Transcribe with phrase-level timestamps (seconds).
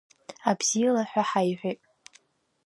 [0.49, 1.79] Абзиала ҳәа ҳаиҳәеит.